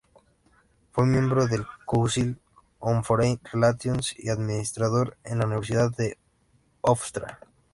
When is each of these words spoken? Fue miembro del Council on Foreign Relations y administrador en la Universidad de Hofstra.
Fue 0.93 1.05
miembro 1.05 1.45
del 1.45 1.63
Council 1.87 2.39
on 2.79 3.03
Foreign 3.03 3.39
Relations 3.53 4.15
y 4.17 4.29
administrador 4.29 5.15
en 5.23 5.37
la 5.37 5.45
Universidad 5.45 5.95
de 5.95 6.17
Hofstra. 6.81 7.37